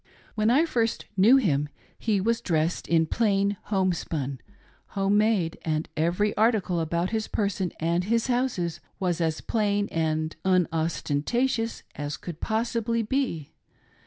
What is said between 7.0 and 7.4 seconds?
his